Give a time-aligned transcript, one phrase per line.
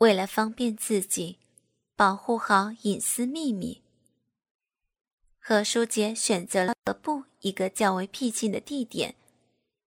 [0.00, 1.38] 为了方便自己
[1.94, 3.82] 保护好隐私秘密，
[5.38, 9.14] 何书杰选择了河部一个较为僻静的地点，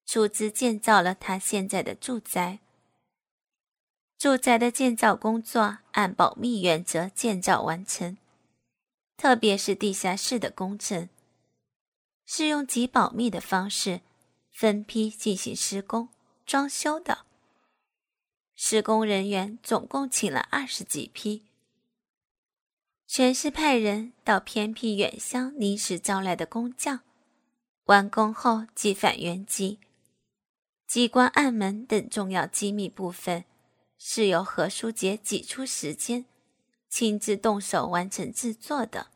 [0.05, 2.59] 出资建造了他现在的住宅。
[4.19, 8.15] 住宅的建造工作按保密原则建造完成，
[9.17, 11.09] 特别是地下室的工程，
[12.23, 14.01] 是用极保密的方式
[14.51, 16.09] 分批进行施工、
[16.45, 17.25] 装修的。
[18.55, 21.43] 施工人员总共请了二十几批，
[23.07, 27.01] 全是派人到偏僻远乡临时招来的工匠，
[27.85, 29.79] 完工后即返原籍。
[30.85, 33.45] 机关暗门等重要机密部分。
[34.05, 36.25] 是由何书杰挤出时间，
[36.89, 39.07] 亲自动手完成制作的。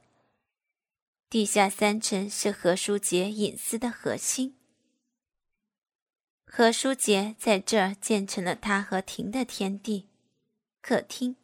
[1.30, 4.56] 地下三层是何书杰隐私的核心。
[6.50, 10.08] 何书杰在这儿建成了他和婷的天地：
[10.82, 11.36] 客厅、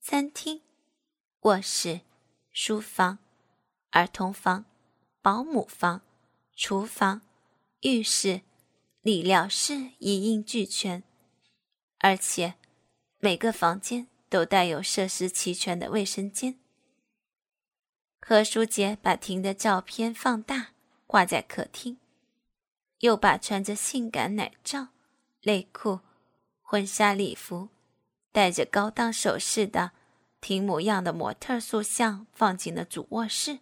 [0.00, 0.62] 餐厅、
[1.40, 2.00] 卧室、
[2.50, 3.18] 书房、
[3.90, 4.64] 儿童房、
[5.20, 6.00] 保姆房、
[6.54, 7.20] 厨房、
[7.80, 8.42] 浴室、
[9.02, 11.02] 理疗室一应俱全，
[11.98, 12.54] 而且。
[13.18, 16.58] 每个房间都带有设施齐全的卫生间。
[18.20, 20.72] 何书杰把婷的照片放大
[21.06, 21.96] 挂在客厅，
[23.04, 24.88] 又把穿着性感奶罩、
[25.42, 26.00] 内裤、
[26.62, 27.68] 婚纱礼服、
[28.32, 29.92] 戴着高档首饰的
[30.40, 33.58] 婷模样的模特塑像放进了主卧室，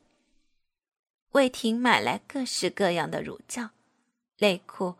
[1.32, 3.70] 为婷买来各式各样的乳罩、
[4.38, 4.94] 内裤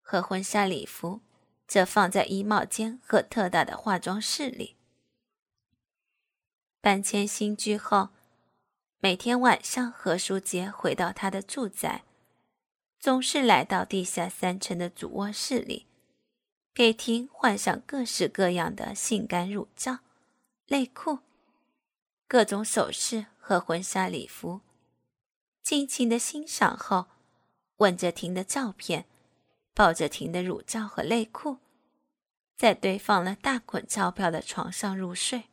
[0.00, 1.20] 和婚纱礼服。
[1.66, 4.74] 则放在衣帽间和特大的化妆室里。
[6.80, 8.08] 搬迁新居后，
[8.98, 12.02] 每天晚上何书杰回到他的住宅，
[13.00, 15.86] 总是来到地下三层的主卧室里，
[16.74, 20.00] 给婷换上各式各样的性感乳罩、
[20.66, 21.20] 内裤、
[22.28, 24.60] 各种首饰和婚纱礼服，
[25.62, 27.06] 尽情的欣赏后，
[27.78, 29.06] 吻着婷的照片。
[29.72, 31.56] 抱着婷的乳罩和内裤，
[32.56, 35.44] 在堆放了大捆钞票的床上入睡。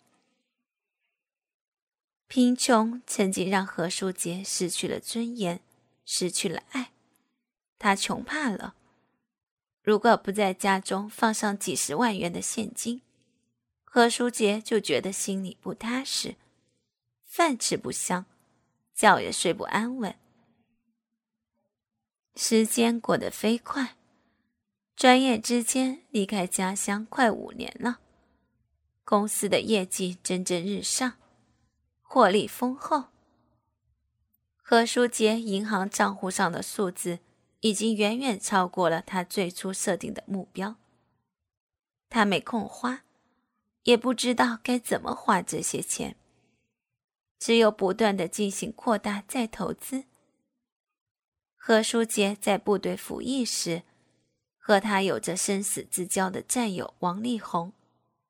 [2.27, 5.61] 贫穷曾经让何书杰失去了尊严，
[6.03, 6.91] 失去了爱，
[7.79, 8.75] 他穷怕了。
[9.81, 13.01] 如果不在家中放上几十万元的现金，
[13.83, 16.35] 何书杰就觉得心里不踏实，
[17.23, 18.25] 饭吃不香，
[18.93, 20.15] 觉也睡不安稳。
[22.35, 23.95] 时间过得飞快。
[24.95, 27.99] 转眼之间，离开家乡快五年了。
[29.03, 31.13] 公司的业绩蒸蒸日上，
[32.01, 33.05] 获利丰厚。
[34.57, 37.19] 何书杰银行账户上的数字
[37.67, 40.75] 已经远远超过了他最初设定的目标。
[42.09, 43.03] 他没空花，
[43.83, 46.15] 也不知道该怎么花这些钱，
[47.39, 50.05] 只有不断的进行扩大再投资。
[51.55, 53.83] 何书杰在部队服役时。
[54.59, 57.71] 和他有着生死之交的战友王力宏，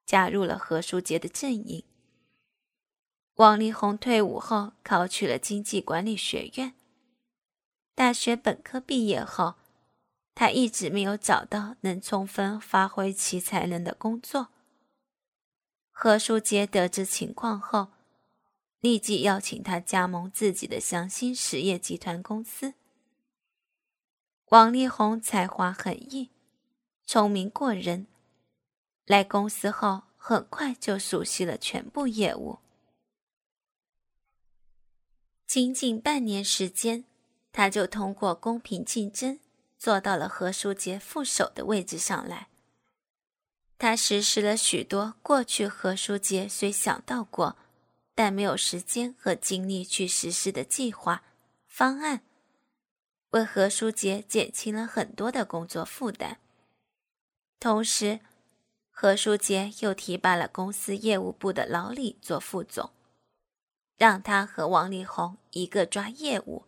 [0.05, 1.83] 加入了何书杰的阵营。
[3.37, 6.76] 王力宏退伍后考取了经济管理学院。
[7.97, 9.55] 大学本科毕业后，
[10.35, 14.49] 他一直没有找到能充分发挥其才能的工作。
[15.89, 17.87] 何书杰得知情况后，
[18.81, 22.75] 立即邀请他加盟自己的祥兴实业集团公司。
[24.49, 26.29] 王力宏才华横溢，
[27.03, 28.05] 聪明过人。
[29.07, 32.59] 来公司后，很快就熟悉了全部业务。
[35.47, 37.05] 仅仅半年时间，
[37.57, 39.39] 他就通过公平竞争，
[39.79, 42.49] 坐到了何书杰副手的位置上来。
[43.79, 47.57] 他实施了许多过去何书杰虽想到过，
[48.13, 51.23] 但没有时间和精力去实施的计划
[51.65, 52.21] 方案。
[53.31, 56.37] 为何书杰减轻了很多的工作负担，
[57.59, 58.19] 同时，
[58.91, 62.91] 何书杰又提拔了公司业务部的老李做副总，
[63.97, 66.66] 让他和王力宏一个抓业务，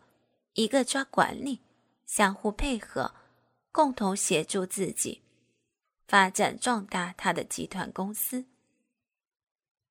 [0.60, 1.62] 一个抓管理，
[2.04, 3.14] 相互配合，
[3.72, 5.22] 共同协助自己
[6.06, 8.44] 发展壮大他的集团公司。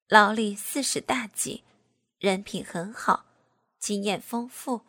[0.08, 1.64] 老李四十大几，
[2.20, 3.26] 人品很好，
[3.80, 4.82] 经验丰富，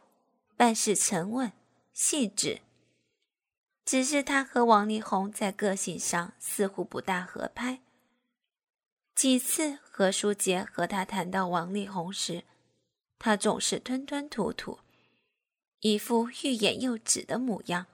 [0.54, 1.50] 办事沉稳。
[1.94, 2.60] 细致，
[3.86, 7.80] 只是他和王力宏在个性上似乎不大合拍。
[9.14, 12.44] 几次何书杰和他谈到王力宏时，
[13.18, 14.78] 他总是吞吞吐吐，
[15.80, 17.86] 一副欲言又止的模样。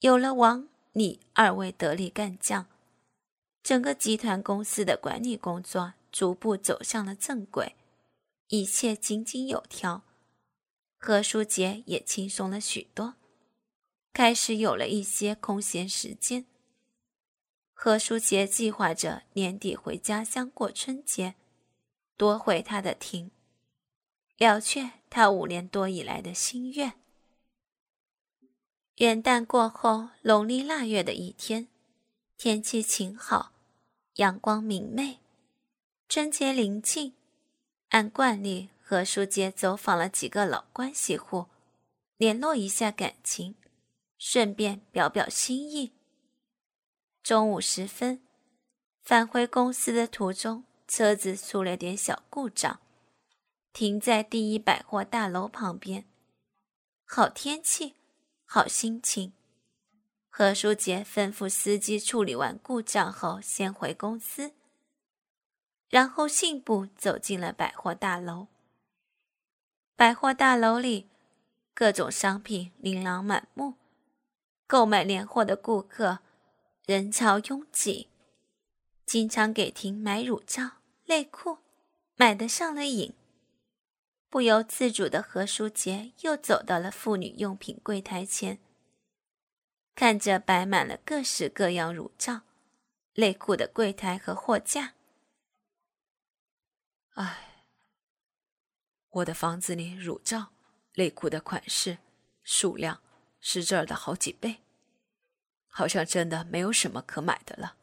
[0.00, 2.66] 有了王李二位得力干将，
[3.62, 7.76] 整个集团公司的管理工作逐步走向了正轨，
[8.48, 10.02] 一切井井有条。
[10.96, 13.14] 何书杰也轻松了许多，
[14.12, 16.46] 开始有了一些空闲时间。
[17.72, 21.34] 何书杰计划着年底回家乡过春节，
[22.16, 23.30] 夺回他的庭，
[24.36, 26.94] 了却他五年多以来的心愿。
[28.96, 31.68] 元旦过后，农历腊月的一天，
[32.36, 33.52] 天气晴好，
[34.14, 35.18] 阳光明媚，
[36.08, 37.14] 春节临近，
[37.88, 41.46] 按惯例，何书杰走访了几个老关系户，
[42.16, 43.54] 联络一下感情，
[44.18, 45.92] 顺便表表心意。
[47.22, 48.22] 中午时分，
[49.02, 52.80] 返回公司的途中，车子出了点小故障，
[53.72, 56.04] 停在第一百货大楼旁边。
[57.04, 57.94] 好天气。
[58.52, 59.32] 好心情，
[60.28, 64.54] 何书杰吩咐司机处理完故障后，先回公司，
[65.88, 68.48] 然后信步走进了百货大楼。
[69.94, 71.08] 百货大楼里，
[71.72, 73.74] 各种商品琳琅满目，
[74.66, 76.18] 购买年货的顾客
[76.86, 78.08] 人潮拥挤。
[79.06, 81.58] 经常给婷买乳罩、内裤，
[82.16, 83.14] 买的上了瘾。
[84.30, 88.60] 不由自主的，何书杰又走到了妇女用品柜台前，
[89.96, 92.42] 看着摆满了各式各样乳罩、
[93.14, 94.94] 内裤的柜台和货架。
[97.14, 97.66] 唉，
[99.08, 100.52] 我的房子里乳罩、
[100.94, 101.98] 内裤的款式、
[102.44, 103.02] 数量
[103.40, 104.60] 是这儿的好几倍，
[105.66, 107.76] 好像真的没有什么可买的了。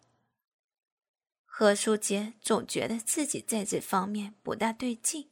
[1.43, 5.29] 何书杰总觉得自己在这方面不大对劲。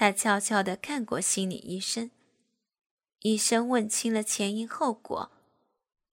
[0.00, 2.10] 他悄悄地看过心理医生，
[3.18, 5.30] 医生问清了前因后果，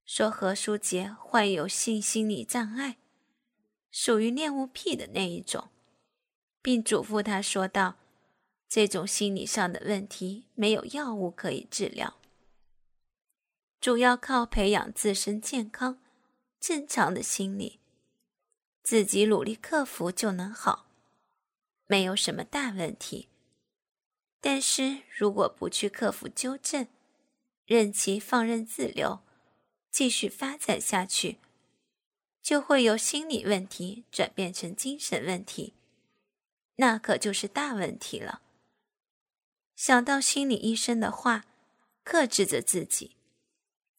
[0.03, 2.97] 说何书杰患有性心理障碍，
[3.89, 5.69] 属于恋物癖的那一种，
[6.61, 7.95] 并嘱咐他说道
[8.67, 12.17] ：“这种心理上的问题没有药物可以治疗，
[13.79, 16.01] 主要靠培养自身健康、
[16.59, 17.79] 正常的心理，
[18.83, 20.89] 自己努力克服就能好，
[21.85, 23.29] 没有什么大问题。”
[24.39, 26.87] 但是如果不去克服纠正，
[27.65, 29.21] 任其放任自流，
[29.91, 31.39] 继续发展下去，
[32.41, 35.73] 就会由心理问题转变成精神问题，
[36.75, 38.41] 那可就是大问题了。
[39.75, 41.45] 想到心理医生的话，
[42.03, 43.15] 克制着自己，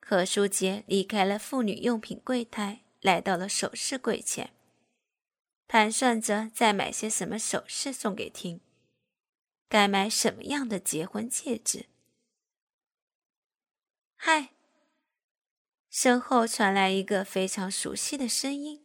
[0.01, 4.53] 何书杰离开了妇女用品柜台，来到了首饰柜前，
[5.67, 8.61] 盘算着再买些什么首饰送给婷。
[9.69, 11.87] 该买什么样的结婚戒指？
[14.17, 14.55] 嗨！
[15.91, 18.85] 身后传来一个非常熟悉的声音，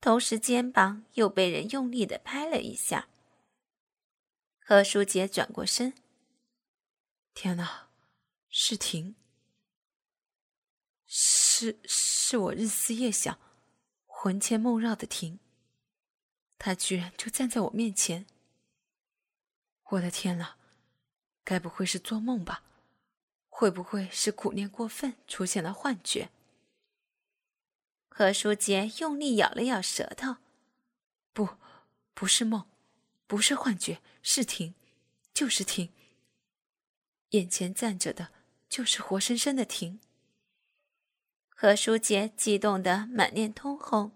[0.00, 3.08] 同时肩膀又被人用力的拍了一下。
[4.60, 5.94] 何书杰转过身，
[7.34, 7.88] 天哪，
[8.48, 9.14] 是婷！
[11.06, 13.38] 是是我日思夜想、
[14.06, 15.40] 魂牵梦绕的婷，
[16.58, 18.26] 她居然就站在我面前。
[19.90, 20.56] 我的天呐，
[21.44, 22.62] 该不会是做梦吧？
[23.48, 26.30] 会不会是苦练过分出现了幻觉？
[28.08, 30.36] 何书杰用力咬了咬舌头，
[31.32, 31.56] 不，
[32.12, 32.68] 不是梦，
[33.26, 34.74] 不是幻觉，是婷，
[35.32, 35.92] 就是婷。
[37.30, 38.30] 眼前站着的
[38.68, 40.00] 就是活生生的婷。
[41.48, 44.12] 何书杰激动得满脸通红，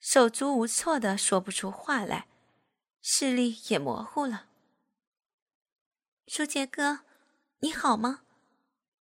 [0.00, 2.26] 手足无措的说不出话来，
[3.02, 4.46] 视力也模糊了。
[6.28, 7.02] 舒杰哥，
[7.60, 8.22] 你好吗？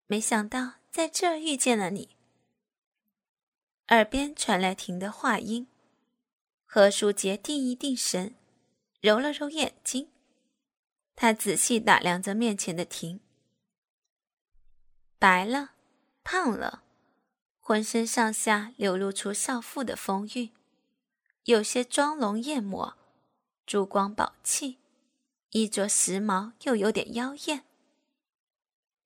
[0.06, 2.10] 没想到在这儿遇见了你。
[3.88, 5.66] 耳边传来婷的话音，
[6.66, 8.34] 何书杰定一定神，
[9.00, 10.10] 揉了揉眼睛，
[11.16, 13.20] 他仔细打量着面前的婷，
[15.18, 15.70] 白了，
[16.22, 16.82] 胖了，
[17.58, 20.52] 浑身上下流露出少妇的风韵，
[21.44, 22.98] 有些妆容艳抹，
[23.64, 24.76] 珠光宝气。
[25.54, 27.64] 衣着时髦又有点妖艳。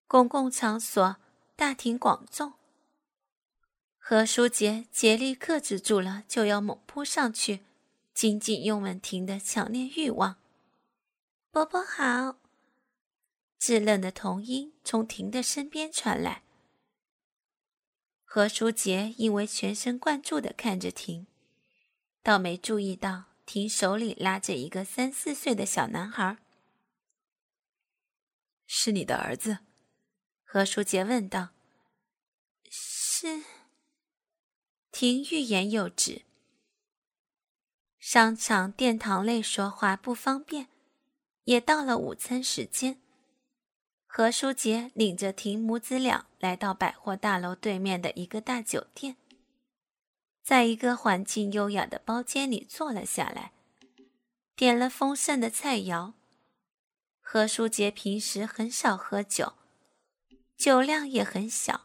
[0.06, 1.16] 公共场所
[1.54, 2.54] 大庭广众，
[3.98, 7.60] 何书杰竭力克制住了就要猛扑上去，
[8.14, 10.36] 紧紧拥吻婷的强烈欲望。
[11.50, 12.38] 伯伯好，
[13.60, 16.44] 稚嫩的童音从婷的身边传来。
[18.24, 21.26] 何书杰因为全神贯注的看着婷，
[22.22, 23.24] 倒没注意到。
[23.48, 26.36] 婷手里拉着一个三四岁的小男孩。
[28.66, 29.60] 是你的儿子？
[30.44, 31.48] 何书杰问道。
[32.68, 33.44] 是。
[34.92, 36.26] 婷欲言又止。
[37.98, 40.68] 商场殿堂内说话不方便，
[41.44, 43.00] 也到了午餐时间。
[44.06, 49.16] 何书杰领着婷母子俩来到百货大楼对面的一个大酒店，
[50.48, 53.52] 在一个环境优雅的包间里坐了下来，
[54.56, 56.14] 点了丰盛的菜肴。
[57.20, 59.52] 何书杰平时很少喝酒，
[60.56, 61.84] 酒量也很小，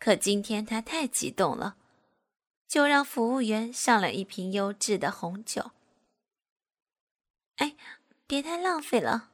[0.00, 1.76] 可今天他太激动了，
[2.66, 5.70] 就让服务员上了一瓶优质的红酒。
[7.58, 7.76] 哎，
[8.26, 9.30] 别太浪费了。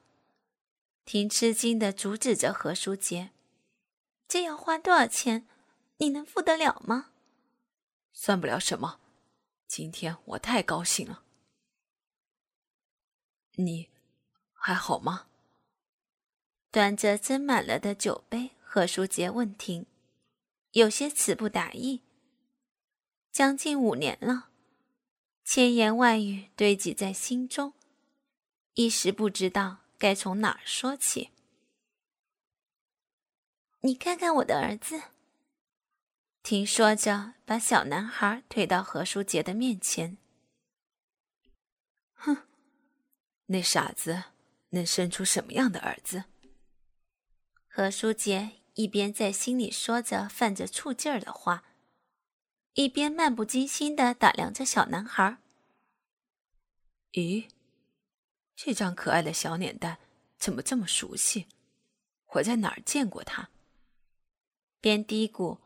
[1.07, 3.31] 挺吃惊的，阻止着何书杰
[4.29, 5.49] ：“这要花多少钱？
[5.97, 7.13] 你能付得了吗
[8.15, 9.01] ？”“算不了什么，
[9.67, 11.25] 今天我太高兴了。
[13.59, 13.91] ”“你
[14.55, 15.27] 还好吗？”
[16.73, 19.85] 端着斟满了的酒杯，何书杰问婷，
[20.71, 22.01] 有些词不达意。
[23.31, 24.51] 将近五年了，
[25.45, 27.75] 千言万语堆积在心中，
[28.75, 29.81] 一时不知道。
[29.97, 31.31] 该从哪儿说起？
[33.81, 35.14] 你看看我的儿子。
[36.45, 40.19] 听说着，把小男孩推到何书杰的面前。
[42.13, 42.37] 哼，
[43.47, 44.25] 那傻子
[44.69, 46.25] 能生出什么样的儿子？
[47.67, 51.65] 何书杰一边在心里说着泛着醋劲儿的话，
[52.75, 55.39] 一边漫不经心的打量着小男孩。
[57.13, 57.49] 咦？
[58.55, 59.99] 这张可爱的小脸蛋
[60.37, 61.47] 怎么这么熟悉？
[62.35, 63.49] 我在哪儿见过他？
[64.83, 65.61] 边嘀咕，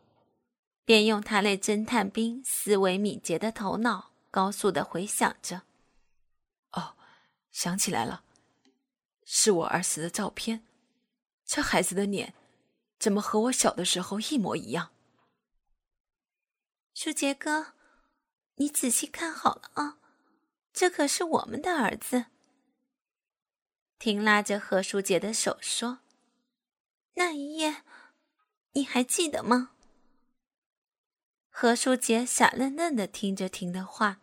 [0.89, 5.65] 边用他那侦探兵思维敏捷的头脑高速的回想着。
[6.71, 6.97] 哦，
[7.51, 8.25] 想起来了，
[9.23, 10.65] 是我儿时的照片。
[11.45, 12.33] 这孩子的脸
[12.99, 14.91] 怎么和我小的时候一模一样？
[16.95, 17.75] 舒杰哥，
[18.55, 19.99] 你仔细看好了啊，
[20.73, 22.25] 这可是我们的儿子。
[23.99, 25.99] 婷拉着何书杰的手说
[27.17, 27.83] ：“那一夜，
[28.73, 29.73] 你还记得吗？”
[31.61, 34.21] 何书杰傻愣愣的听着婷的话，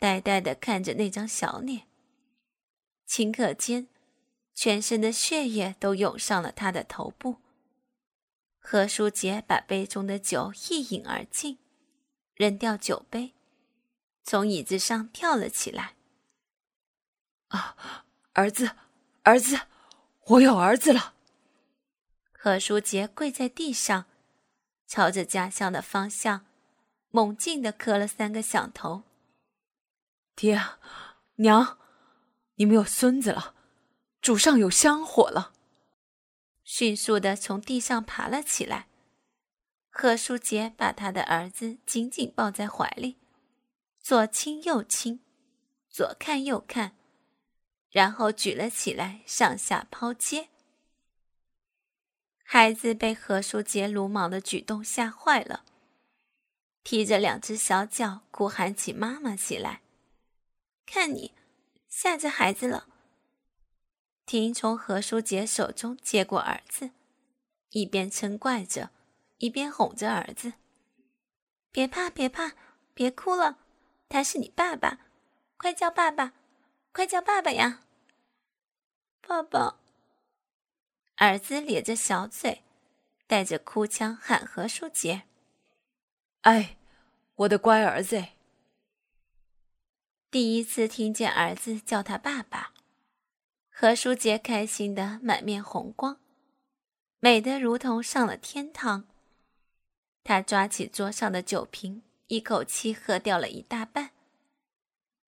[0.00, 1.86] 呆呆的看着那张小脸。
[3.06, 3.86] 顷刻间，
[4.52, 7.36] 全身的血液都涌上了他的头部。
[8.58, 11.58] 何书杰把杯中的酒一饮而尽，
[12.34, 13.34] 扔掉酒杯，
[14.24, 15.94] 从椅子上跳了起来。
[17.50, 18.04] 啊！
[18.32, 18.72] 儿子，
[19.22, 19.60] 儿子，
[20.26, 21.14] 我有儿子了！
[22.32, 24.06] 何书杰跪在地上，
[24.92, 26.44] 朝着家乡的方向，
[27.08, 29.04] 猛劲的磕了三个响头。
[30.36, 30.62] 爹，
[31.36, 31.78] 娘，
[32.56, 33.54] 你们有孙子了，
[34.20, 35.54] 主上有香火了！
[36.62, 38.88] 迅速的从地上爬了起来。
[39.88, 43.16] 何书杰把他的儿子紧紧抱在怀里，
[43.98, 45.20] 左亲右亲，
[45.88, 46.98] 左看右看。
[47.88, 50.50] 然后举了起来，上下抛接。
[52.54, 55.64] 孩子被何书杰鲁莽的举动吓坏了，
[56.84, 59.80] 踢着两只小脚，哭喊起妈妈起来。
[60.84, 61.32] 看你，
[61.88, 62.86] 吓着孩子了。
[64.26, 66.90] 婷从何书杰手中接过儿子，
[67.70, 68.90] 一边嗔怪着，
[69.38, 70.52] 一边哄着儿子
[71.72, 72.52] ：“别怕，别怕，
[72.92, 73.60] 别哭了，
[74.10, 74.98] 他是你爸爸，
[75.56, 76.34] 快叫爸爸。”
[76.92, 77.80] 快叫爸爸呀！
[79.26, 79.78] 爸爸。
[81.16, 82.62] 儿子咧着小嘴，
[83.26, 85.22] 带着哭腔喊何书杰
[86.42, 86.76] ：“哎，
[87.36, 88.24] 我的乖儿子！”
[90.30, 92.72] 第一次听见儿子叫他爸爸，
[93.70, 96.18] 何书杰开心的满面红光，
[97.20, 99.04] 美得如同上了天堂。
[100.24, 104.10] 他抓起桌上的酒瓶，一口气喝掉了一大半。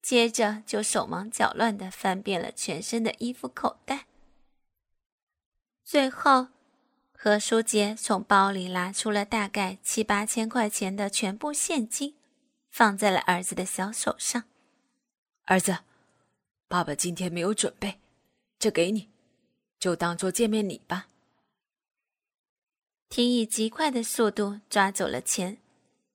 [0.00, 4.07] 接着就手忙脚乱的翻遍了全身的衣服口袋，
[5.85, 6.49] 最后，
[7.12, 12.17] 何书杰从包里拿出了大概七八千块钱的全部现金，
[12.71, 14.45] 放在了儿子的小手上。
[15.45, 15.81] 儿子，
[16.69, 18.00] 爸爸今天没有准备，
[18.59, 19.11] 这给你，
[19.79, 21.09] 就当做见面礼吧。
[23.11, 25.59] 婷以极快的速度抓走了钱，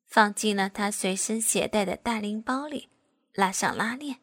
[0.07, 2.89] 放进了他随身携带的大拎包里。
[3.33, 4.19] 拉上拉链，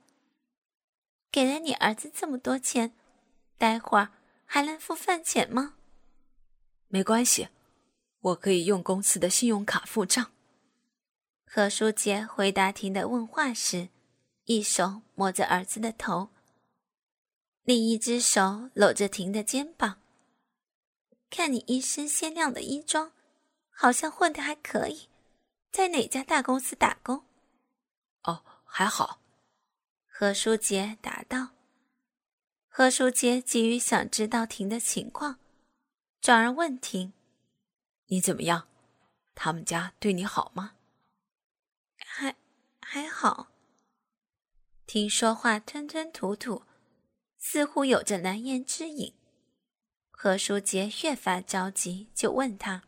[1.31, 2.93] 给了你儿子这么多钱，
[3.57, 4.11] 待会儿
[4.47, 5.75] 还能付饭钱吗？
[6.89, 7.49] 没关系，
[8.21, 10.33] 我可以用公司的信用卡付账。
[11.45, 13.89] 何书杰回答婷的问话时，
[14.45, 16.31] 一手摸着儿子的头，
[17.65, 20.01] 另一只手搂着婷的肩膀。
[21.29, 23.13] 看你一身鲜亮的衣装，
[23.71, 25.09] 好像混得还可以，
[25.73, 27.25] 在哪家大公司打工？
[28.23, 29.21] 哦，还好。
[30.07, 31.56] 何书杰答道。
[32.79, 35.41] 何书杰急于想知道婷的情况，
[36.21, 37.15] 转而问婷
[38.09, 38.69] ：“你怎么样？
[39.35, 40.75] 他们家对你好吗
[41.97, 42.37] ？”“还
[42.83, 43.49] 还好。”
[44.87, 46.65] 婷说话吞吞吐吐，
[47.39, 49.15] 似乎有着难言之隐。
[50.11, 52.83] 何书杰越发着急，就问他：“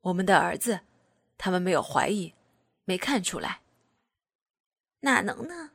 [0.00, 0.80] 我们的儿子，
[1.36, 2.32] 他们没有怀疑，
[2.86, 3.60] 没看出来
[5.00, 5.72] ？”“哪能呢？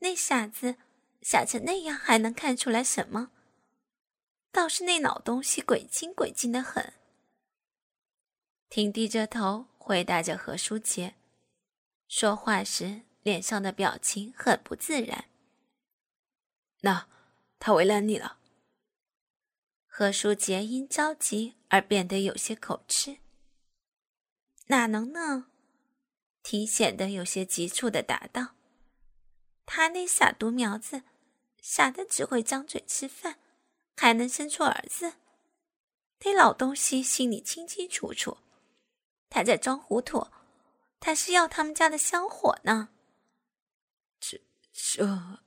[0.00, 0.74] 那傻子。”
[1.22, 3.30] 傻成那样还能看出来什么？
[4.50, 6.92] 倒是那老东西鬼精鬼精的很。
[8.68, 11.14] 婷低着头回答着何书杰，
[12.08, 15.26] 说话时脸上的表情很不自然。
[16.80, 17.08] 那
[17.58, 18.38] 他为难你了？
[19.86, 23.18] 何书杰因着急而变得有些口吃。
[24.68, 25.48] 哪能呢？
[26.42, 28.54] 婷显得有些急促的答道
[29.66, 31.02] ：“他那傻犊苗子。”
[31.60, 33.38] 傻的只会张嘴吃饭，
[33.96, 35.14] 还能生出儿子？
[36.22, 38.38] 那老东西心里清清楚楚，
[39.28, 40.26] 他在装糊涂，
[40.98, 42.90] 他是要他们家的香火呢。
[44.18, 44.40] 这
[44.72, 45.38] 这，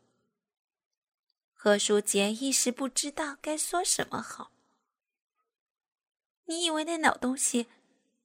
[1.54, 4.52] 何书杰一时不知道该说什么好。
[6.46, 7.68] 你以为那老东西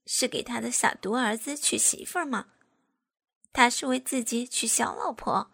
[0.07, 2.49] 是给他的傻犊儿子娶媳妇吗？
[3.53, 5.51] 他是为自己娶小老婆。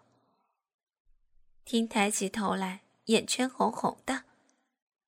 [1.64, 4.24] 听抬起头来，眼圈红红的，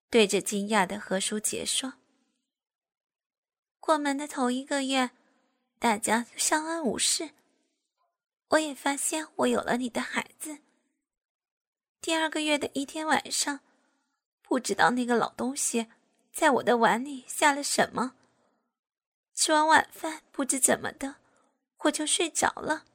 [0.09, 1.95] 对着惊讶的何书杰说
[3.79, 5.11] ：“过门的头一个月，
[5.79, 7.31] 大家都相安无事。
[8.49, 10.59] 我也发现我有了你的孩子。
[12.01, 13.61] 第二个月的一天晚上，
[14.41, 15.89] 不知道那个老东西
[16.33, 18.15] 在我的碗里下了什么。
[19.35, 21.17] 吃完晚饭，不知怎么的，
[21.81, 22.87] 我就睡着了。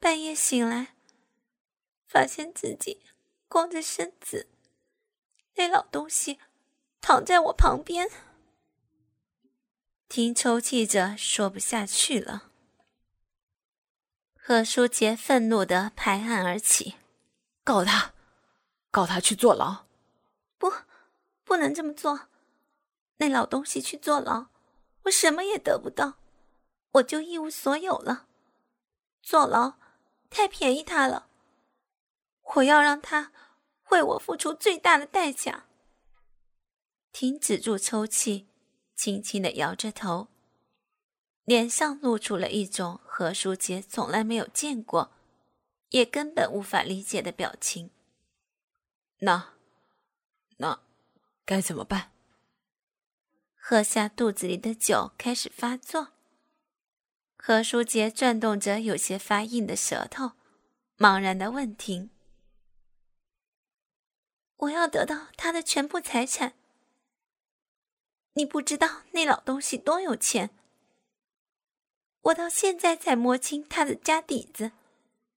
[0.00, 0.94] 半夜醒来。”
[2.08, 3.02] 发现自己
[3.48, 4.48] 光着身子，
[5.56, 6.40] 那老东西
[7.02, 8.10] 躺在我旁边，
[10.08, 12.50] 听抽泣着说不下去了。
[14.34, 16.94] 贺书杰愤怒的拍案而起，
[17.62, 18.14] 告他，
[18.90, 19.84] 告他去坐牢！
[20.56, 20.72] 不，
[21.44, 22.28] 不能这么做。
[23.18, 24.46] 那老东西去坐牢，
[25.02, 26.14] 我什么也得不到，
[26.92, 28.26] 我就一无所有了。
[29.22, 29.74] 坐牢
[30.30, 31.27] 太便宜他了。
[32.56, 33.32] 我要让他
[33.90, 35.66] 为我付出最大的代价。
[37.12, 38.46] 停止住抽泣，
[38.94, 40.28] 轻轻的摇着头，
[41.44, 45.12] 脸上露出了一种何书杰从来没有见过，
[45.90, 47.90] 也根本无法理解的表情。
[49.18, 49.54] 那，
[50.58, 50.80] 那
[51.44, 52.12] 该怎么办？
[53.56, 56.08] 喝下肚子里的酒，开始发作。
[57.36, 60.32] 何书杰转动着有些发硬的舌头，
[60.96, 62.10] 茫然的问婷。
[64.58, 66.54] 我要得到他的全部财产。
[68.34, 70.50] 你不知道那老东西多有钱，
[72.22, 74.72] 我到现在才摸清他的家底子，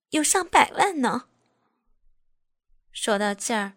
[0.09, 1.27] 有上百万呢。
[2.91, 3.73] 说到这儿，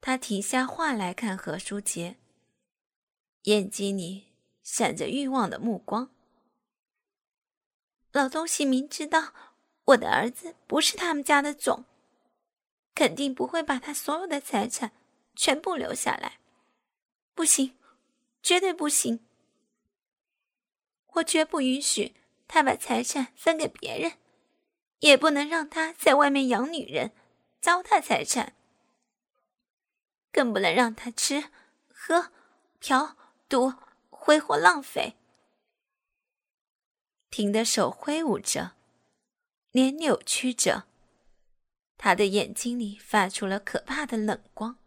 [0.00, 2.16] 他停下话来看何书杰，
[3.42, 4.26] 眼睛里
[4.62, 6.10] 闪着欲望的目光。
[8.12, 9.32] 老东西明知道
[9.84, 11.84] 我的儿子不是他们家的种。
[12.98, 14.90] 肯定不会把他所有的财产
[15.36, 16.40] 全部留下来，
[17.32, 17.78] 不行，
[18.42, 19.24] 绝对不行！
[21.12, 22.16] 我绝不允许
[22.48, 24.14] 他把财产分给别人，
[24.98, 27.12] 也不能让他在外面养女人，
[27.60, 28.56] 糟蹋财产，
[30.32, 31.52] 更不能让他吃、
[31.94, 32.32] 喝、
[32.80, 33.16] 嫖、
[33.48, 33.74] 赌，
[34.10, 35.14] 挥霍浪费。
[37.30, 38.72] 婷的手挥舞着，
[39.70, 40.88] 脸扭曲着。
[41.98, 44.78] 他的眼睛里发出了可怕的冷光。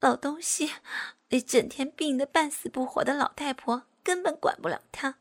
[0.00, 0.72] 老东西，
[1.30, 5.18] 那整天病得半死不活的老太婆根本管不了他，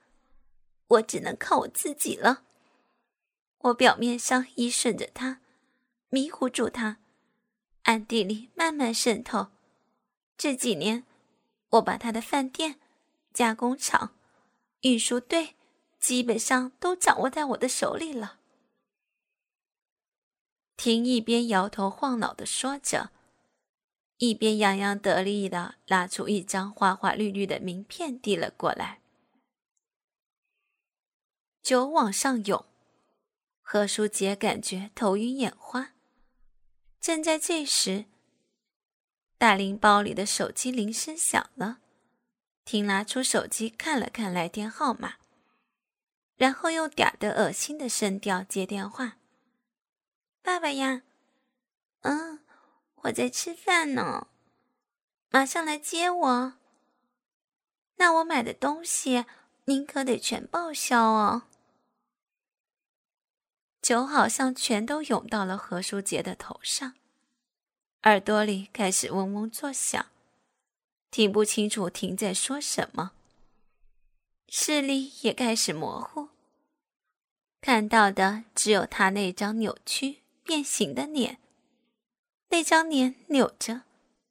[0.87, 2.43] 我只能靠我自己了。
[3.59, 5.41] 我表面上依顺着他，
[6.09, 6.97] 迷糊住他，
[7.83, 9.47] 暗地里慢慢渗透。
[10.37, 11.03] 这几年，
[11.69, 12.79] 我把他的饭店、
[13.33, 14.13] 加工厂、
[14.81, 15.55] 运输队
[15.99, 18.39] 基本上都掌握在我的手里了。
[20.77, 23.11] 婷一边摇头晃脑的说着，
[24.17, 29.01] 一边洋洋得意的拿出一张花花绿绿的名片递了过来。
[31.61, 32.65] 酒往上涌，
[33.61, 35.93] 何书杰感觉头晕眼花。
[36.99, 38.05] 正在这时，
[39.38, 41.79] 大林包里的手机铃声响了，
[42.63, 45.15] 婷拿出手机看了看来电号码，
[46.35, 49.17] 然后用嗲的恶心的声调接电话
[50.45, 51.01] ：“爸爸呀，
[52.01, 52.39] 嗯，
[52.97, 54.27] 我在吃饭呢，
[55.31, 56.53] 马上来接我。
[57.95, 59.25] 那我买的东西
[59.63, 61.47] 您可得全报销哦。”
[63.81, 66.93] 酒好像全都涌到了何书杰的头上，
[68.03, 70.05] 耳朵里开始嗡嗡作响。
[71.10, 73.13] 听不清楚婷在说什么，
[74.47, 76.29] 视力也开始模糊，
[77.60, 81.39] 看到的只有他那张扭曲变形的脸，
[82.49, 83.81] 那张脸扭着、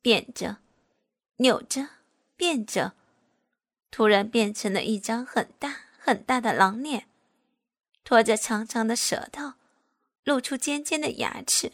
[0.00, 0.58] 变着、
[1.38, 1.88] 扭着、
[2.36, 2.94] 变着，
[3.90, 7.08] 突然变成了一张很大很大的狼脸，
[8.04, 9.54] 拖着长长的舌头，
[10.22, 11.72] 露出尖尖的牙齿，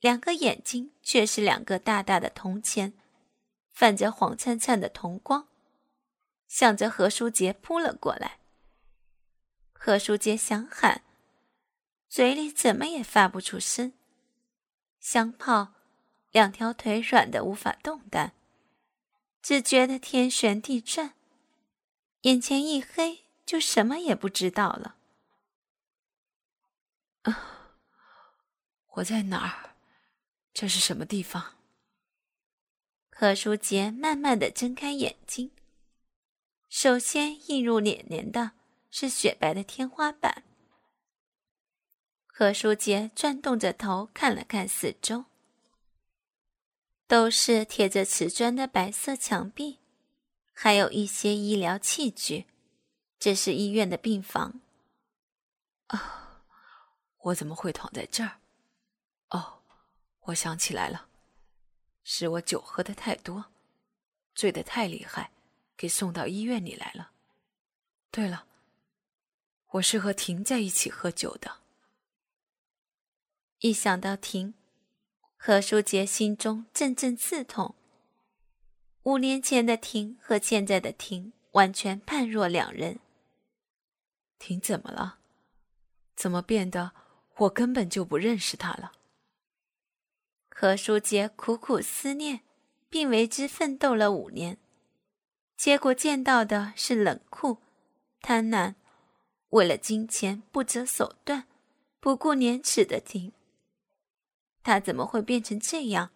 [0.00, 2.92] 两个眼睛却是两个大大的铜钱。
[3.72, 5.48] 泛着黄灿灿的铜光，
[6.46, 8.38] 向着何书杰扑了过来。
[9.72, 11.02] 何书杰想喊，
[12.14, 13.92] 嘴里怎么也发不出声。
[15.00, 15.72] 香炮
[16.30, 18.32] 两条腿软得无法动弹，
[19.42, 21.14] 只觉得天旋地转，
[22.20, 24.94] 眼前一黑，就什么也不知道了。
[27.22, 27.80] 啊，
[28.92, 29.74] 我在哪儿？
[30.52, 31.56] 这是什么地方？
[33.10, 35.50] 何书杰慢慢的睁开眼睛，
[36.68, 38.52] 首先映入眼帘的
[38.92, 40.44] 是雪白的天花板。
[42.36, 45.26] 何书杰转动着头看了看四周，
[47.06, 49.78] 都是贴着瓷砖的白色墙壁，
[50.52, 52.46] 还有一些医疗器具。
[53.20, 54.60] 这是医院的病房。
[55.86, 56.42] 啊，
[57.18, 58.40] 我怎么会躺在这儿？
[59.28, 59.62] 哦，
[60.22, 61.06] 我想起来了。
[62.02, 63.44] 是我酒喝的太多，
[64.34, 65.30] 醉得太厉害，
[65.76, 67.12] 给送到医院里来了。
[68.10, 68.44] 对了，
[69.68, 71.60] 我是和婷在一起喝酒的。
[73.64, 74.52] 一想到婷，
[75.38, 77.74] 何书杰心中阵阵刺痛。
[79.04, 82.98] 五年前的婷和现在的婷完全判若两人。
[84.38, 85.16] 婷怎么了？
[86.14, 86.92] 怎么变得
[87.38, 88.92] 我根本就不认识她了？
[90.50, 92.42] 何书杰苦苦思念，
[92.90, 94.58] 并为之奋斗了五年，
[95.56, 97.56] 结果见到的是冷酷、
[98.20, 98.74] 贪婪，
[99.48, 101.46] 为了金钱不择手段、
[101.98, 103.32] 不顾廉耻的婷。
[104.64, 106.10] 他怎么会变成这样？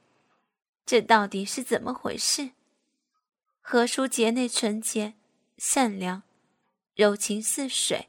[0.84, 2.52] 这到底是怎么回事？
[3.60, 5.12] 何书杰那纯洁、
[5.58, 6.22] 善良、
[6.94, 8.08] 柔情似水、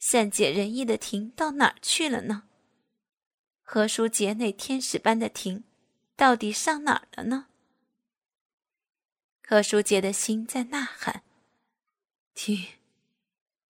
[0.00, 2.48] 善解人意的婷到哪儿去了呢？
[3.62, 5.62] 何书杰那天使般的婷，
[6.16, 7.46] 到底上哪儿了呢？
[9.46, 11.22] 何书杰的心在呐喊
[12.34, 12.66] ：“婷，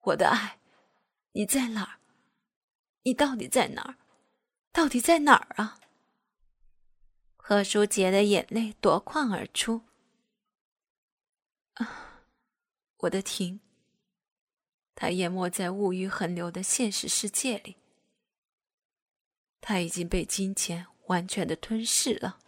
[0.01, 0.59] 我的爱，
[1.33, 1.99] 你在哪儿？
[3.03, 3.97] 你到底在哪儿？
[4.73, 5.79] 到底在哪儿啊？”
[7.51, 9.81] 何书杰的眼泪夺眶而出
[11.81, 12.27] ：“啊，
[12.99, 13.61] 我的婷，
[14.95, 17.77] 他淹没在物欲横流的现实世界里。”
[19.63, 22.39] 他已经被金钱完全的吞噬了。